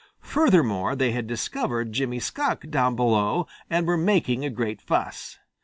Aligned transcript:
Furthermore, 0.23 0.95
they 0.95 1.11
had 1.11 1.27
discovered 1.27 1.91
Jimmy 1.93 2.19
Skunk 2.19 2.71
down 2.71 2.95
below 2.95 3.45
and 3.69 3.85
were 3.85 3.97
making 3.99 4.43
a 4.43 4.49
great 4.49 4.81
fuss. 4.81 5.37